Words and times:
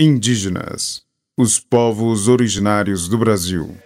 Indígenas, 0.00 1.02
os 1.38 1.60
povos 1.60 2.26
originários 2.26 3.08
do 3.08 3.18
Brasil. 3.18 3.76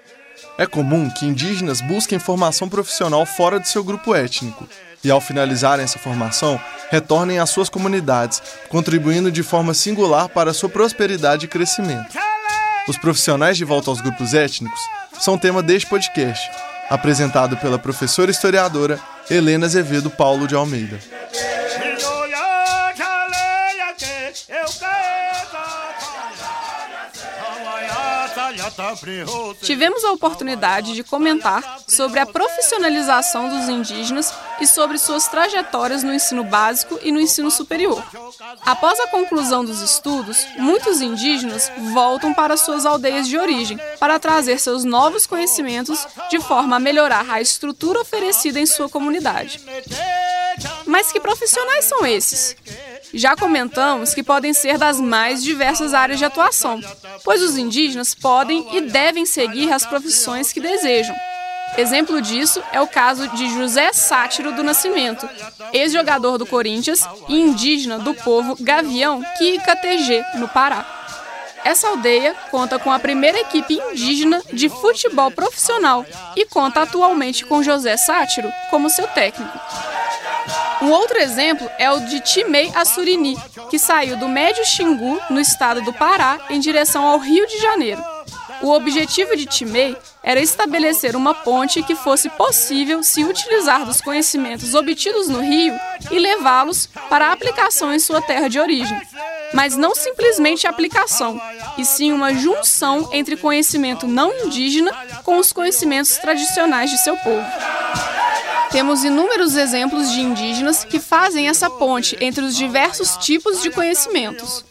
É 0.56 0.64
comum 0.64 1.10
que 1.10 1.26
indígenas 1.26 1.80
busquem 1.80 2.20
formação 2.20 2.68
profissional 2.68 3.26
fora 3.26 3.58
de 3.58 3.68
seu 3.68 3.82
grupo 3.82 4.14
étnico 4.14 4.68
e, 5.02 5.10
ao 5.10 5.20
finalizarem 5.20 5.84
essa 5.84 5.98
formação, 5.98 6.60
retornem 6.90 7.40
às 7.40 7.50
suas 7.50 7.68
comunidades, 7.68 8.40
contribuindo 8.68 9.32
de 9.32 9.42
forma 9.42 9.74
singular 9.74 10.28
para 10.28 10.54
sua 10.54 10.68
prosperidade 10.68 11.46
e 11.46 11.48
crescimento. 11.48 12.16
Os 12.86 12.96
profissionais 12.96 13.56
de 13.56 13.64
volta 13.64 13.90
aos 13.90 14.00
grupos 14.00 14.32
étnicos 14.32 14.80
são 15.20 15.36
tema 15.36 15.60
deste 15.60 15.90
podcast, 15.90 16.48
apresentado 16.88 17.56
pela 17.56 17.80
professora 17.80 18.30
historiadora 18.30 19.00
Helena 19.28 19.66
Azevedo 19.66 20.08
Paulo 20.08 20.46
de 20.46 20.54
Almeida. 20.54 21.00
Tivemos 29.62 30.04
a 30.04 30.12
oportunidade 30.12 30.94
de 30.94 31.02
comentar 31.02 31.80
sobre 31.88 32.20
a 32.20 32.26
profissionalização 32.26 33.48
dos 33.48 33.68
indígenas 33.68 34.32
e 34.60 34.66
sobre 34.66 34.98
suas 34.98 35.28
trajetórias 35.28 36.02
no 36.02 36.12
ensino 36.12 36.44
básico 36.44 36.98
e 37.02 37.10
no 37.10 37.20
ensino 37.20 37.50
superior. 37.50 38.02
Após 38.64 38.98
a 39.00 39.08
conclusão 39.08 39.64
dos 39.64 39.80
estudos, 39.80 40.46
muitos 40.58 41.00
indígenas 41.00 41.70
voltam 41.92 42.34
para 42.34 42.56
suas 42.56 42.86
aldeias 42.86 43.28
de 43.28 43.38
origem 43.38 43.78
para 43.98 44.18
trazer 44.18 44.58
seus 44.58 44.84
novos 44.84 45.26
conhecimentos 45.26 46.06
de 46.30 46.40
forma 46.40 46.76
a 46.76 46.80
melhorar 46.80 47.28
a 47.30 47.40
estrutura 47.40 48.00
oferecida 48.00 48.60
em 48.60 48.66
sua 48.66 48.88
comunidade. 48.88 49.60
Mas 50.86 51.12
que 51.12 51.20
profissionais 51.20 51.84
são 51.84 52.06
esses? 52.06 52.56
Já 53.14 53.36
comentamos 53.36 54.14
que 54.14 54.22
podem 54.22 54.52
ser 54.52 54.78
das 54.78 55.00
mais 55.00 55.42
diversas 55.42 55.94
áreas 55.94 56.18
de 56.18 56.24
atuação, 56.24 56.80
pois 57.24 57.42
os 57.42 57.56
indígenas 57.56 58.14
podem 58.14 58.66
e 58.76 58.80
devem 58.82 59.24
seguir 59.24 59.72
as 59.72 59.86
profissões 59.86 60.52
que 60.52 60.60
desejam. 60.60 61.14
Exemplo 61.76 62.22
disso 62.22 62.62
é 62.72 62.80
o 62.80 62.86
caso 62.86 63.28
de 63.28 63.48
José 63.50 63.92
Sátiro 63.92 64.52
do 64.52 64.62
Nascimento, 64.62 65.28
ex-jogador 65.72 66.38
do 66.38 66.46
Corinthians 66.46 67.06
e 67.28 67.40
indígena 67.40 67.98
do 67.98 68.14
povo 68.14 68.56
Gavião 68.60 69.22
Kikatg, 69.36 70.24
no 70.36 70.48
Pará. 70.48 70.86
Essa 71.64 71.88
aldeia 71.88 72.34
conta 72.50 72.78
com 72.78 72.92
a 72.92 72.98
primeira 72.98 73.40
equipe 73.40 73.74
indígena 73.92 74.40
de 74.52 74.68
futebol 74.68 75.30
profissional 75.32 76.06
e 76.36 76.46
conta 76.46 76.82
atualmente 76.82 77.44
com 77.44 77.62
José 77.62 77.96
Sátiro 77.96 78.50
como 78.70 78.88
seu 78.88 79.06
técnico. 79.08 79.58
Um 80.82 80.90
outro 80.90 81.18
exemplo 81.18 81.70
é 81.78 81.90
o 81.90 82.00
de 82.00 82.20
Timei 82.20 82.70
Assurini, 82.74 83.36
que 83.70 83.78
saiu 83.78 84.16
do 84.16 84.28
Médio 84.28 84.64
Xingu, 84.64 85.18
no 85.30 85.40
estado 85.40 85.80
do 85.80 85.92
Pará, 85.92 86.38
em 86.50 86.60
direção 86.60 87.04
ao 87.04 87.18
Rio 87.18 87.46
de 87.46 87.58
Janeiro. 87.58 88.04
O 88.62 88.70
objetivo 88.70 89.36
de 89.36 89.46
Timei 89.46 89.96
era 90.22 90.40
estabelecer 90.40 91.14
uma 91.14 91.34
ponte 91.34 91.82
que 91.82 91.94
fosse 91.94 92.28
possível 92.30 93.02
se 93.02 93.22
utilizar 93.24 93.84
dos 93.84 94.00
conhecimentos 94.00 94.74
obtidos 94.74 95.28
no 95.28 95.40
Rio 95.40 95.78
e 96.10 96.18
levá-los 96.18 96.88
para 97.08 97.28
a 97.28 97.32
aplicação 97.32 97.92
em 97.92 97.98
sua 97.98 98.20
terra 98.20 98.48
de 98.48 98.58
origem. 98.58 99.00
Mas 99.52 99.76
não 99.76 99.94
simplesmente 99.94 100.66
aplicação, 100.66 101.40
e 101.78 101.84
sim 101.84 102.12
uma 102.12 102.34
junção 102.34 103.08
entre 103.12 103.36
conhecimento 103.36 104.06
não 104.06 104.32
indígena 104.44 104.92
com 105.22 105.38
os 105.38 105.52
conhecimentos 105.52 106.16
tradicionais 106.16 106.90
de 106.90 106.98
seu 106.98 107.16
povo. 107.18 107.46
Temos 108.76 109.04
inúmeros 109.04 109.56
exemplos 109.56 110.12
de 110.12 110.20
indígenas 110.20 110.84
que 110.84 111.00
fazem 111.00 111.48
essa 111.48 111.70
ponte 111.70 112.14
entre 112.20 112.44
os 112.44 112.54
diversos 112.54 113.16
tipos 113.16 113.62
de 113.62 113.70
conhecimentos. 113.70 114.66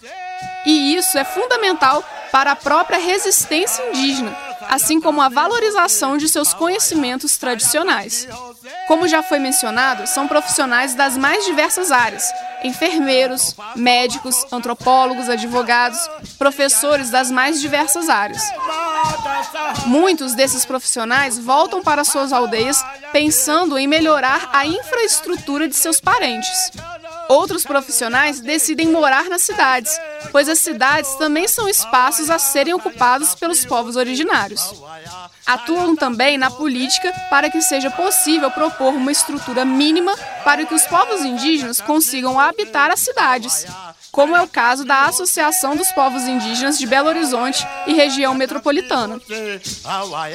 E 0.64 0.96
isso 0.96 1.18
é 1.18 1.24
fundamental 1.24 2.04
para 2.32 2.52
a 2.52 2.56
própria 2.56 3.00
resistência 3.00 3.84
indígena, 3.90 4.38
assim 4.70 5.02
como 5.02 5.24
a 5.24 5.28
valorização 5.28 6.18
de 6.18 6.30
seus 6.30 6.54
conhecimentos 6.54 7.36
tradicionais. 7.40 8.28
Como 8.88 9.08
já 9.08 9.24
foi 9.24 9.40
mencionado, 9.40 10.06
são 10.06 10.28
profissionais 10.28 10.94
das 10.94 11.18
mais 11.18 11.44
diversas 11.44 11.92
áreas: 11.92 12.32
enfermeiros, 12.64 13.56
médicos, 13.76 14.46
antropólogos, 14.52 15.30
advogados, 15.30 15.98
professores 16.38 17.10
das 17.10 17.32
mais 17.32 17.60
diversas 17.60 18.08
áreas. 18.08 18.44
Muitos 19.86 20.34
desses 20.34 20.66
profissionais 20.66 21.38
voltam 21.38 21.84
para 21.84 22.04
suas 22.04 22.34
aldeias 22.34 22.84
pensando 23.12 23.78
em 23.78 23.88
melhorar 23.88 24.50
a 24.52 24.66
infraestrutura 24.66 25.68
de 25.68 25.76
seus 25.76 26.00
parentes. 26.00 26.72
Outros 27.28 27.64
profissionais 27.64 28.40
decidem 28.40 28.88
morar 28.88 29.26
nas 29.26 29.42
cidades, 29.42 30.00
pois 30.32 30.48
as 30.48 30.60
cidades 30.60 31.16
também 31.16 31.48
são 31.48 31.68
espaços 31.68 32.30
a 32.30 32.38
serem 32.38 32.74
ocupados 32.74 33.34
pelos 33.36 33.66
povos 33.66 33.96
originários. 33.96 34.74
Atuam 35.46 35.96
também 35.96 36.38
na 36.38 36.52
política 36.52 37.12
para 37.30 37.50
que 37.50 37.62
seja 37.62 37.90
possível 37.92 38.52
propor 38.52 38.94
uma 38.94 39.12
estrutura 39.12 39.66
mínima 39.66 40.16
para 40.44 40.66
que 40.66 40.74
os 40.74 40.84
povos 40.84 41.22
indígenas 41.22 41.82
consigam 41.82 42.40
habitar 42.40 42.92
as 42.92 43.00
cidades, 43.00 43.66
como 44.16 44.34
é 44.34 44.42
o 44.42 44.48
caso 44.48 44.86
da 44.86 45.02
Associação 45.02 45.76
dos 45.76 45.92
Povos 45.92 46.24
Indígenas 46.24 46.80
de 46.80 46.88
Belo 46.88 47.10
Horizonte 47.10 47.68
e 47.86 47.94
região 47.94 48.34
metropolitana. 48.34 49.20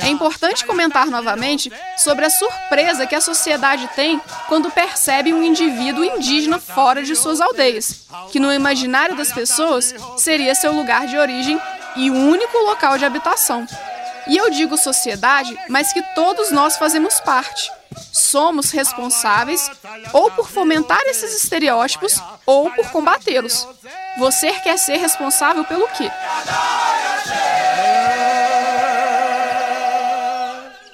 É 0.03 0.09
importante 0.09 0.67
comentar 0.67 1.07
novamente 1.07 1.73
sobre 1.97 2.27
a 2.27 2.31
surpresa 2.31 3.07
que 3.07 3.15
a 3.15 3.23
sociedade 3.23 3.89
tem 3.97 4.21
quando 4.49 4.71
percebe 4.71 5.33
um 5.33 5.43
indivíduo 5.43 6.05
indígena 6.05 6.59
fora 6.59 7.03
de 7.03 7.17
suas 7.17 7.41
aldeias, 7.41 8.05
que 8.31 8.39
no 8.39 8.53
imaginário 8.53 9.17
das 9.17 9.33
pessoas 9.33 9.95
seria 10.19 10.55
seu 10.55 10.73
lugar 10.73 11.07
de 11.07 11.17
origem 11.17 11.59
e 11.97 12.11
único 12.11 12.59
local 12.59 12.99
de 12.99 13.07
habitação. 13.07 13.67
E 14.27 14.37
eu 14.37 14.51
digo 14.51 14.77
sociedade, 14.77 15.59
mas 15.71 15.91
que 15.91 16.03
todos 16.15 16.51
nós 16.51 16.77
fazemos 16.77 17.19
parte 17.21 17.73
somos 18.31 18.71
responsáveis 18.71 19.71
ou 20.13 20.31
por 20.31 20.49
fomentar 20.49 21.01
esses 21.07 21.43
estereótipos 21.43 22.21
ou 22.47 22.71
por 22.71 22.89
combatê-los. 22.91 23.67
Você 24.19 24.53
quer 24.61 24.79
ser 24.79 24.97
responsável 24.97 25.65
pelo 25.65 25.89
quê? 25.89 26.11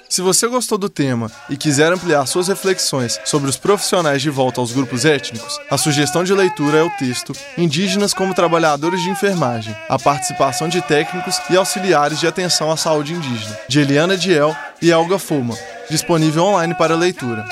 Se 0.09 0.21
você 0.23 0.47
gostou 0.47 0.79
do 0.79 0.89
tema 0.89 1.29
e 1.47 1.55
quiser 1.55 1.91
ampliar 1.91 2.25
suas 2.25 2.47
reflexões 2.47 3.19
sobre 3.23 3.49
os 3.49 3.55
profissionais 3.55 4.19
de 4.19 4.31
volta 4.31 4.59
aos 4.59 4.71
grupos 4.71 5.05
étnicos, 5.05 5.59
a 5.69 5.77
sugestão 5.77 6.23
de 6.23 6.33
leitura 6.33 6.79
é 6.79 6.81
o 6.81 6.89
texto 6.89 7.33
Indígenas 7.55 8.15
como 8.15 8.33
Trabalhadores 8.33 9.01
de 9.03 9.11
Enfermagem, 9.11 9.75
a 9.87 9.99
participação 9.99 10.67
de 10.67 10.81
técnicos 10.81 11.39
e 11.51 11.55
auxiliares 11.55 12.19
de 12.19 12.25
atenção 12.25 12.71
à 12.71 12.77
saúde 12.77 13.13
indígena, 13.13 13.59
de 13.67 13.79
Eliana 13.79 14.17
Diel 14.17 14.55
e 14.81 14.91
Elga 14.91 15.17
Fuma, 15.19 15.57
disponível 15.89 16.43
online 16.43 16.75
para 16.75 16.95
leitura. 16.95 17.45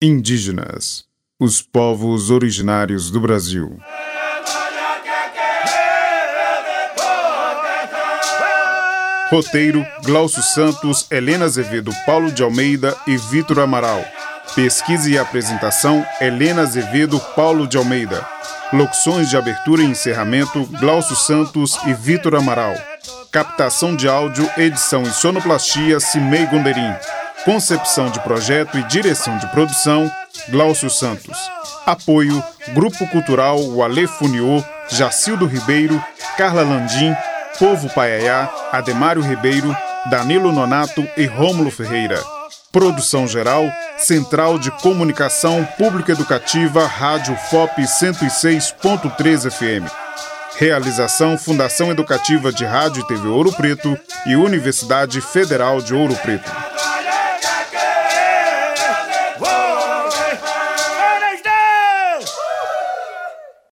Indígenas, 0.00 1.04
os 1.40 1.60
povos 1.60 2.30
originários 2.30 3.10
do 3.10 3.20
Brasil. 3.20 3.78
Roteiro: 9.30 9.86
Glaucio 10.04 10.42
Santos, 10.42 11.06
Helena 11.10 11.44
Azevedo, 11.44 11.92
Paulo 12.06 12.32
de 12.32 12.42
Almeida 12.42 12.96
e 13.06 13.16
Vitor 13.16 13.60
Amaral. 13.60 14.02
Pesquisa 14.54 15.10
e 15.10 15.18
apresentação: 15.18 16.06
Helena 16.20 16.62
Azevedo, 16.62 17.20
Paulo 17.36 17.66
de 17.66 17.76
Almeida. 17.76 18.26
Locuções 18.72 19.28
de 19.28 19.36
abertura 19.36 19.82
e 19.82 19.86
encerramento: 19.86 20.64
Glaucio 20.80 21.14
Santos 21.14 21.76
e 21.86 21.92
Vitor 21.92 22.34
Amaral. 22.36 22.74
Captação 23.30 23.94
de 23.94 24.08
áudio, 24.08 24.48
edição 24.56 25.02
e 25.02 25.10
sonoplastia: 25.10 26.00
Cimei 26.00 26.46
Gonderim. 26.46 26.94
Concepção 27.44 28.10
de 28.10 28.18
projeto 28.20 28.78
e 28.78 28.82
direção 28.84 29.36
de 29.36 29.46
produção: 29.48 30.10
Glaucio 30.48 30.88
Santos. 30.88 31.36
Apoio: 31.84 32.42
Grupo 32.68 33.06
Cultural 33.08 33.58
Wale 33.76 34.06
Funiô, 34.06 34.64
Jacildo 34.88 35.44
Ribeiro, 35.44 36.02
Carla 36.38 36.62
Landim, 36.62 37.14
Povo 37.58 37.90
Paiaiá, 37.90 38.48
Ademário 38.72 39.20
Ribeiro, 39.20 39.76
Danilo 40.06 40.50
Nonato 40.50 41.06
e 41.16 41.26
Rômulo 41.26 41.70
Ferreira. 41.70 42.22
Produção 42.72 43.26
geral, 43.26 43.70
Central 43.98 44.58
de 44.58 44.70
Comunicação 44.70 45.66
Pública 45.76 46.12
Educativa, 46.12 46.86
Rádio 46.86 47.36
FOP 47.50 47.82
106.3 47.82 49.50
FM. 49.50 50.08
Realização 50.58 51.38
Fundação 51.38 51.92
Educativa 51.92 52.52
de 52.52 52.64
Rádio 52.64 53.04
e 53.04 53.06
TV 53.06 53.28
Ouro 53.28 53.52
Preto 53.52 53.96
e 54.26 54.34
Universidade 54.34 55.20
Federal 55.20 55.80
de 55.80 55.94
Ouro 55.94 56.16
Preto. 56.16 56.67